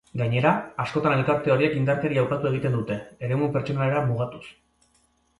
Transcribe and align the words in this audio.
Gainera, 0.19 0.51
askotan 0.83 1.15
elkarte 1.17 1.51
horiek 1.55 1.75
indarkeria 1.79 2.23
ukatu 2.27 2.49
egiten 2.51 2.77
dute, 2.77 2.97
eremu 3.27 3.51
pertsonalera 3.57 4.01
mugatuz. 4.13 4.41